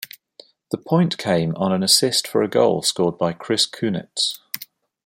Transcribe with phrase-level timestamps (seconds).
[0.71, 4.39] The point came on an assist for a goal scored by Chris Kunitz.